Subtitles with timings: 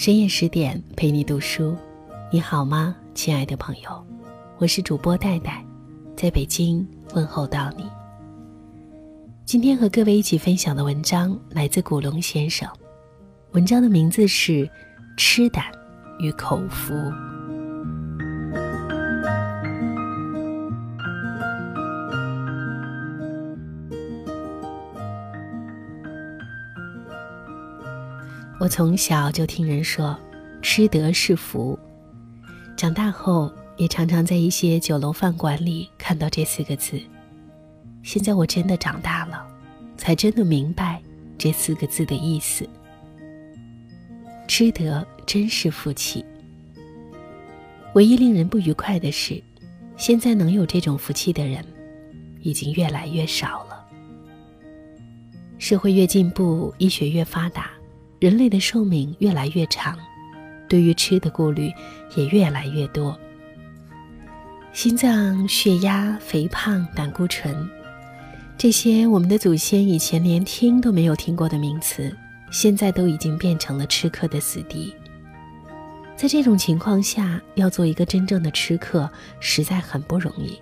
[0.00, 1.76] 深夜十点陪你读书，
[2.32, 4.06] 你好吗，亲爱的朋友？
[4.56, 5.62] 我是主播戴戴，
[6.16, 7.84] 在北京问候到你。
[9.44, 12.66] 今天和各位一起分享的文章来自古龙先生，
[13.52, 14.66] 文章的名字是
[15.18, 15.66] 《吃胆
[16.18, 16.94] 与口福》。
[28.70, 30.16] 从小就听人说，
[30.62, 31.76] 吃得是福。
[32.76, 36.98] 长大后也常常在一些酒楼饭馆里看到这四个字。
[38.04, 39.44] 现在我真的长大了，
[39.96, 41.02] 才真的明白
[41.36, 42.66] 这四个字的意思。
[44.46, 46.24] 吃得真是福气。
[47.94, 49.42] 唯一令人不愉快的是，
[49.96, 51.64] 现在能有这种福气的人，
[52.40, 53.84] 已经越来越少了。
[55.58, 57.68] 社会越进步，医学越发达。
[58.20, 59.98] 人类的寿命越来越长，
[60.68, 61.72] 对于吃的顾虑
[62.14, 63.18] 也越来越多。
[64.74, 67.66] 心脏、血压、肥胖、胆固醇，
[68.58, 72.14] 这些我们的祖先以前连听都没有听过的名词，
[72.50, 74.94] 现在都已经变成了吃客的死敌。
[76.14, 79.10] 在这种情况下，要做一个真正的吃客，
[79.40, 80.60] 实在很不容易。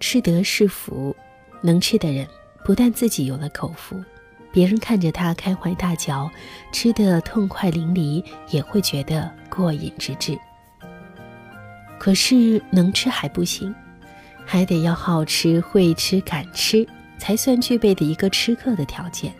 [0.00, 1.14] 吃得是福，
[1.62, 2.26] 能吃的人
[2.64, 4.02] 不但自己有了口福。
[4.50, 6.30] 别人看着他开怀大嚼，
[6.72, 10.38] 吃得痛快淋漓，也会觉得过瘾之至。
[11.98, 13.74] 可是能吃还不行，
[14.44, 16.86] 还得要好吃、会吃、敢吃，
[17.18, 19.32] 才算具备的一个吃客的条件。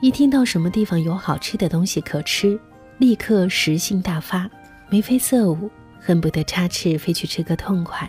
[0.00, 2.58] 一听到什么地方有好吃的东西可吃，
[2.98, 4.50] 立刻食性大发，
[4.88, 8.08] 眉飞色舞，恨不得插翅飞去吃个痛快，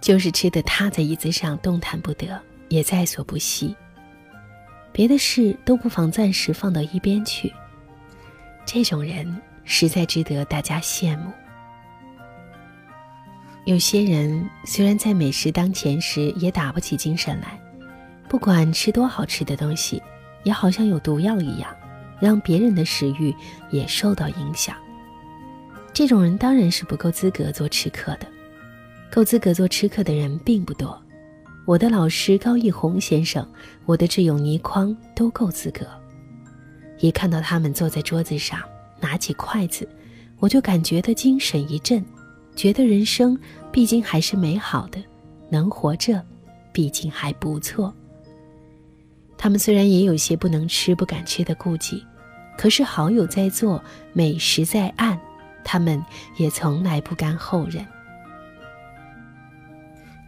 [0.00, 3.74] 就是吃的趴在椅子上动弹不得，也在所不惜。
[4.92, 7.52] 别的事都不妨暂时放到一边去，
[8.66, 11.32] 这种人实在值得大家羡慕。
[13.64, 17.58] 有些人虽然在美食当前时也打不起精神来，
[18.28, 20.02] 不管吃多好吃的东西，
[20.42, 21.74] 也好像有毒药一样，
[22.20, 23.34] 让别人的食欲
[23.70, 24.76] 也受到影响。
[25.92, 28.26] 这种人当然是不够资格做吃客的，
[29.10, 31.01] 够资格做吃客的人并不多。
[31.64, 33.46] 我的老师高义宏先生，
[33.84, 35.86] 我的挚友倪匡都够资格。
[36.98, 38.60] 一看到他们坐在桌子上，
[39.00, 39.88] 拿起筷子，
[40.40, 42.04] 我就感觉的精神一振，
[42.56, 43.38] 觉得人生
[43.70, 45.00] 毕竟还是美好的，
[45.48, 46.20] 能活着，
[46.72, 47.94] 毕竟还不错。
[49.38, 52.04] 他们虽然也有些不能吃、不敢吃的顾忌，
[52.58, 55.16] 可是好友在做，美食在岸，
[55.64, 56.04] 他们
[56.38, 57.86] 也从来不甘后人。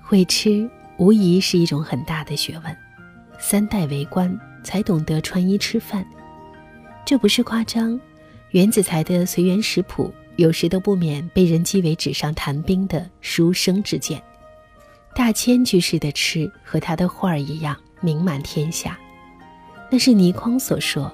[0.00, 0.70] 会吃。
[0.96, 2.76] 无疑是一种很大的学问，
[3.38, 6.06] 三代为官才懂得穿衣吃饭，
[7.04, 8.00] 这不是夸张。
[8.50, 14.22] 袁子才的《随园食谱》有时都不免被人讥为纸上谈兵的书生之见。
[15.12, 18.96] 大千居士的吃和他的画儿一样名满天下，
[19.90, 21.12] 那是倪匡所说，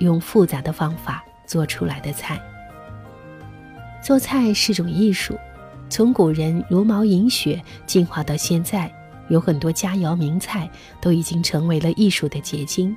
[0.00, 2.38] 用复杂的方法做出来的菜。
[4.02, 5.38] 做菜是种艺术，
[5.88, 8.92] 从古人茹毛饮血进化到现在。
[9.28, 10.70] 有很多佳肴名菜
[11.00, 12.94] 都已经成为了艺术的结晶。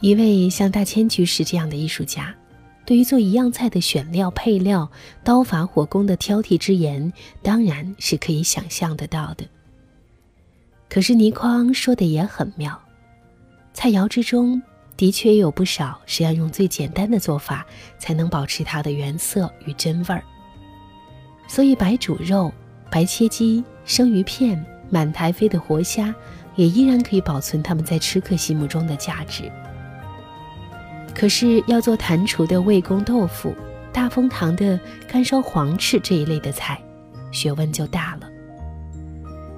[0.00, 2.34] 一位像大千居士这样的艺术家，
[2.86, 4.88] 对于做一样菜的选料、配料、
[5.24, 9.44] 刀法、火功的挑剔之严，当然是可以想象得到的。
[10.88, 12.80] 可是倪匡说的也很妙，
[13.74, 14.62] 菜肴之中
[14.96, 17.66] 的确有不少是要用最简单的做法
[17.98, 20.22] 才能保持它的原色与真味儿。
[21.46, 22.52] 所以白煮肉、
[22.90, 24.64] 白切鸡、生鱼片。
[24.90, 26.14] 满台飞的活虾，
[26.56, 29.50] 也依然可以保存他们在吃客心目中的价值。
[31.14, 33.54] 可是要做坛厨的魏公豆腐、
[33.92, 34.78] 大风堂的
[35.08, 36.80] 干烧黄翅这一类的菜，
[37.32, 38.28] 学问就大了。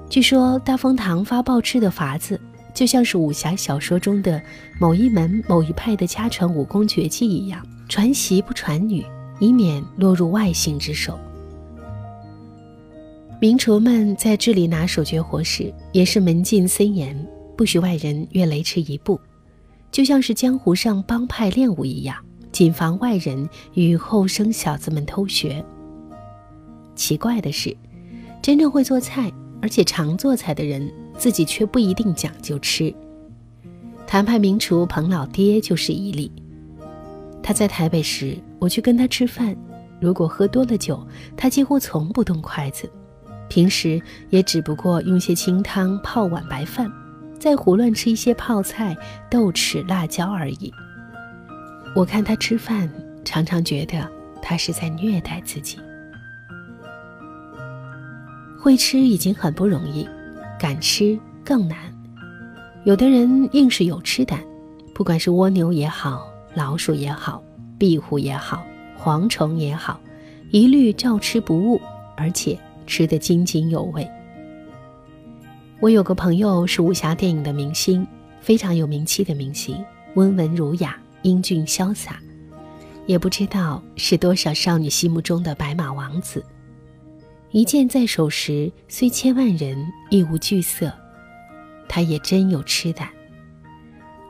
[0.09, 2.39] 据说大风堂发报翅的法子，
[2.73, 4.41] 就像是武侠小说中的
[4.79, 9.05] 某一门某一派的家传武功绝技一样，传媳不传女，
[9.39, 11.19] 以免落入外姓之手。
[13.41, 17.27] 名厨们在这里拿手绝活时，也是门禁森严，
[17.57, 19.19] 不许外人越雷池一步，
[19.91, 22.15] 就像是江湖上帮派练武一样，
[22.51, 25.65] 谨防外人与后生小子们偷学。
[26.93, 27.75] 奇怪的是，
[28.43, 32.93] 真正会做菜而且常做菜的人，自己却不一定讲究吃。
[34.05, 36.31] 谭派名厨彭老爹就是一例。
[37.41, 39.57] 他在台北时，我去跟他吃饭，
[39.99, 41.03] 如果喝多了酒，
[41.35, 42.87] 他几乎从不动筷子。
[43.51, 46.89] 平时也只不过用些清汤泡碗白饭，
[47.37, 48.95] 再胡乱吃一些泡菜、
[49.29, 50.73] 豆豉、辣椒而已。
[51.93, 52.89] 我看他吃饭，
[53.25, 54.09] 常常觉得
[54.41, 55.77] 他是在虐待自己。
[58.57, 60.07] 会吃已经很不容易，
[60.57, 61.77] 敢吃更难。
[62.85, 64.39] 有的人硬是有吃胆，
[64.95, 67.43] 不管是蜗牛也好，老鼠也好，
[67.77, 68.63] 壁虎也好，
[68.97, 69.99] 蝗虫也好，
[70.51, 71.81] 一律照吃不误，
[72.15, 72.57] 而且
[72.91, 74.05] 吃得津津有味。
[75.79, 78.05] 我有个朋友是武侠电影的明星，
[78.41, 79.81] 非常有名气的明星，
[80.15, 82.19] 温文儒雅、英俊潇洒，
[83.05, 86.43] 也不知道是多少少女心目中的白马王子。
[87.51, 89.77] 一剑在手时，虽千万人
[90.09, 90.91] 亦无惧色。
[91.87, 93.07] 他也真有吃胆。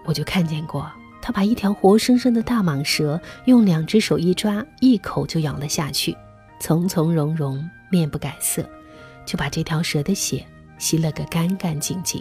[0.05, 0.87] 我就看见过
[1.19, 6.15] 他把一条活生生的大蟒蛇用两只手一抓，一口就咬了下去，
[6.59, 8.67] 从从容容，面不改色，
[9.25, 10.43] 就把这条蛇的血
[10.79, 12.19] 吸了个干干净净。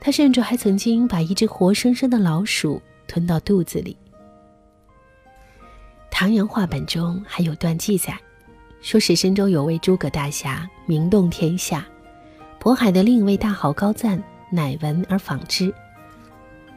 [0.00, 3.96] 他甚至还曾经把一只活生生的老鼠吞到肚子里。
[6.10, 8.18] 唐人话本中还有段记载。
[8.80, 11.86] 说是深州有位诸葛大侠，名动天下。
[12.60, 14.22] 渤海的另一位大豪高赞
[14.52, 15.72] 乃闻而访之，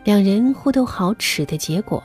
[0.06, 2.02] 两人互斗好齿的结果，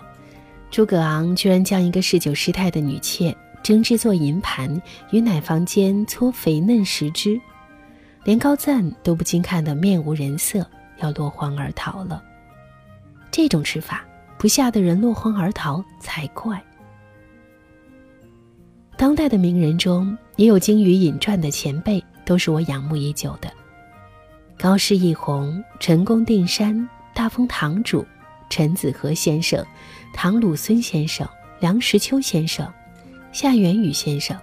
[0.73, 3.33] 诸葛昂居然将一个嗜酒失态的女妾
[3.63, 4.81] 蒸制作银盘，
[5.11, 7.41] 与奶房间搓肥嫩食之，
[8.25, 10.67] 连高赞都不禁看得面无人色，
[10.99, 12.23] 要落荒而逃了。
[13.31, 14.05] 这种吃法，
[14.37, 16.63] 不吓得人落荒而逃才怪。
[18.97, 23.53] 当代的名人中，也有精于引传的前辈，都是我仰慕已久的。
[24.59, 28.07] 高师一红、陈公定山、大风堂主、
[28.51, 29.65] 陈子和先生、
[30.13, 31.27] 唐鲁孙先生、
[31.59, 32.71] 梁实秋先生、
[33.33, 34.39] 夏元宇先生，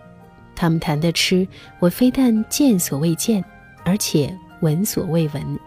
[0.55, 1.47] 他们谈的吃，
[1.79, 3.43] 我非但见所未见，
[3.85, 5.59] 而且闻所未闻。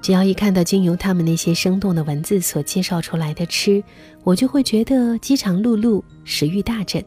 [0.00, 3.82] 只要一看到经由他们那些生动的文字所介绍出来的吃，
[4.22, 7.02] 我就会觉得饥肠辘辘，食欲大振。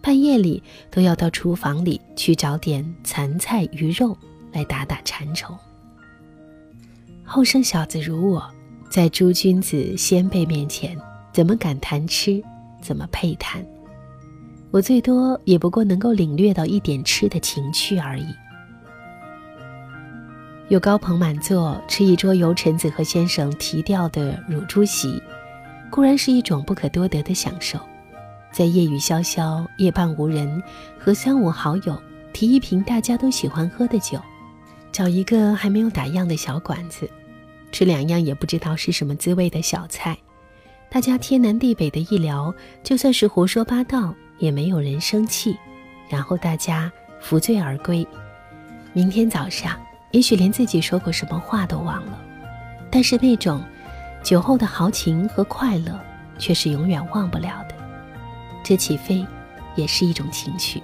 [0.00, 4.16] 半夜里都要到厨房里去找点残菜鱼肉
[4.52, 5.56] 来打打馋虫。
[7.24, 8.48] 后生小子如我，
[8.88, 10.96] 在诸君子先辈面前，
[11.32, 12.40] 怎么敢谈吃？
[12.80, 13.64] 怎么配谈？
[14.70, 18.26] 我最多也不过能够领略到一点吃的情趣而已。
[20.68, 25.22] 有高朋满座吃一桌由陈子和先生提调的乳猪席，
[25.90, 27.78] 固然是一种不可多得的享受。
[28.52, 30.62] 在夜雨潇潇、夜半无人，
[30.98, 31.98] 和三五好友
[32.34, 34.20] 提一瓶大家都喜欢喝的酒，
[34.92, 37.08] 找一个还没有打烊的小馆子，
[37.72, 40.18] 吃两样也不知道是什么滋味的小菜，
[40.90, 45.56] 大家天南地北的一聊，就算是胡说八道，也没有人生气，
[46.08, 46.90] 然后大家
[47.20, 48.06] 扶醉而归。
[48.92, 49.78] 明天早上，
[50.10, 52.18] 也许连自己说过什么话都忘了，
[52.90, 53.62] 但是那种
[54.22, 55.98] 酒后的豪情和快乐，
[56.38, 57.74] 却是永远忘不了的。
[58.64, 59.24] 这起飞，
[59.76, 60.82] 也是一种情趣。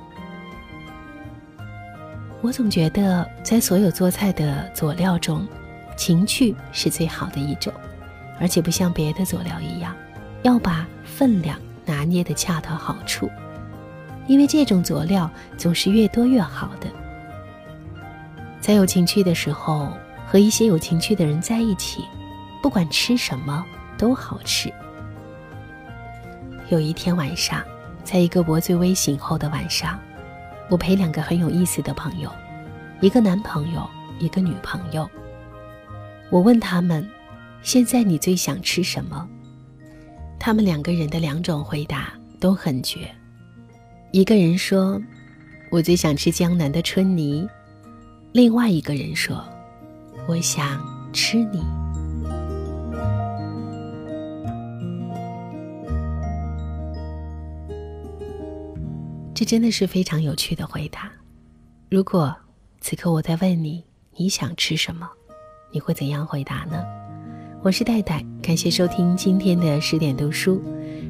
[2.40, 5.46] 我总觉得，在所有做菜的佐料中，
[5.96, 7.72] 情趣是最好的一种，
[8.38, 9.96] 而且不像别的佐料一样，
[10.42, 13.30] 要把分量拿捏的恰到好处。
[14.26, 16.88] 因为这种佐料总是越多越好的。
[18.60, 19.93] 在有情趣的时候，
[20.26, 22.04] 和一些有情趣的人在一起，
[22.62, 23.64] 不管吃什么
[23.98, 24.72] 都好吃。
[26.69, 27.62] 有一天晚上。
[28.04, 29.98] 在一个我最微醒后的晚上，
[30.69, 32.31] 我陪两个很有意思的朋友，
[33.00, 33.88] 一个男朋友，
[34.19, 35.08] 一个女朋友。
[36.28, 37.08] 我问他们
[37.64, 39.26] ：“现在你最想吃什么？”
[40.38, 43.10] 他们两个人的两种回答都很绝。
[44.14, 45.02] 一个人说
[45.72, 47.48] ：“我最想吃江南的春泥。”
[48.30, 49.44] 另外一个人说
[50.28, 50.80] ：“我想
[51.12, 51.58] 吃你。”
[59.34, 61.10] 这真的是非常有趣的回答。
[61.90, 62.32] 如果
[62.80, 63.82] 此刻我在问你，
[64.16, 65.10] 你想吃什么，
[65.72, 66.84] 你会怎样回答呢？
[67.64, 70.62] 我是戴戴，感谢收听今天的十点读书。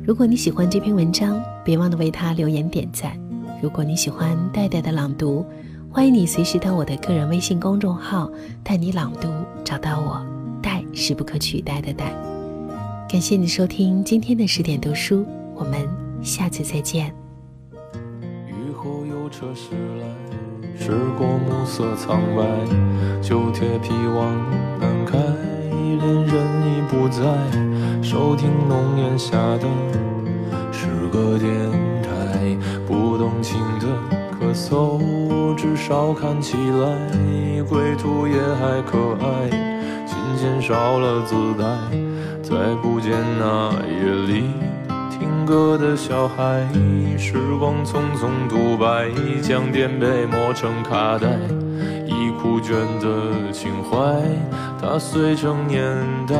[0.06, 3.18] 如果你喜欢这篇文章，别忘了为他留言点赞。
[3.62, 5.42] 如果你喜欢戴戴的朗读，
[5.90, 8.30] 欢迎你随时到我的个人微信公众号
[8.62, 9.30] “带你朗读”
[9.64, 10.22] 找到我。
[10.62, 12.12] 戴是不可取代的戴。
[13.08, 15.88] 感谢你收听今天的十点读书，我们
[16.22, 17.06] 下次再见。
[18.46, 19.70] 雨后有车驶
[20.00, 20.06] 来，
[20.78, 22.44] 驶过暮色苍白，
[23.22, 24.36] 旧铁皮往
[24.78, 27.22] 南开，恋人已不在，
[28.04, 29.66] 收听浓烟下的
[30.70, 31.50] 诗歌电
[32.02, 32.54] 台，
[32.86, 33.86] 不动情的
[34.38, 39.74] 咳嗽，至少看起来归途也还可爱。
[40.36, 41.64] 间少了姿态，
[42.42, 44.50] 再不见那夜里
[45.10, 46.68] 听歌的小孩。
[47.16, 49.08] 时光匆匆独白，
[49.40, 51.28] 将颠沛磨成卡带，
[52.06, 54.20] 已枯卷的情怀，
[54.78, 55.82] 踏碎成年
[56.28, 56.34] 代。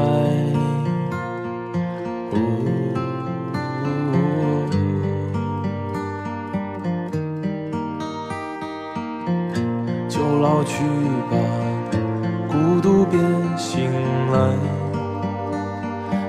[10.09, 10.85] 就老去
[11.31, 11.37] 吧，
[12.49, 13.19] 孤独别
[13.57, 13.91] 醒
[14.33, 14.55] 来。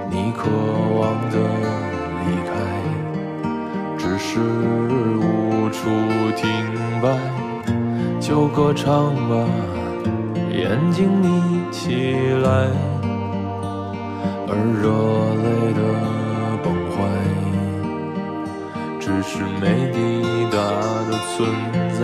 [0.10, 0.50] 你渴
[0.98, 1.36] 望的
[2.22, 2.50] 离开，
[3.98, 4.40] 只是
[5.20, 5.90] 无处
[6.36, 6.50] 停
[7.02, 7.06] 摆。
[8.20, 9.46] 就歌唱吧，
[10.52, 11.84] 眼睛眯起
[12.44, 12.70] 来，
[14.48, 14.86] 而热
[15.44, 15.80] 泪的
[16.64, 16.96] 崩坏，
[19.00, 19.98] 只是没抵
[20.52, 20.56] 达
[21.10, 21.36] 的存
[21.94, 22.04] 在。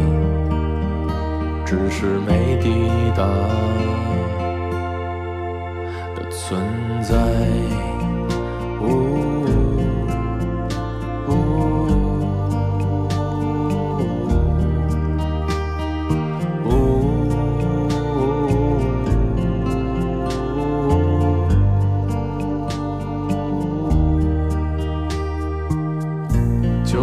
[1.71, 2.69] 只是没抵
[3.15, 3.25] 达
[6.13, 6.61] 的存
[7.01, 7.15] 在。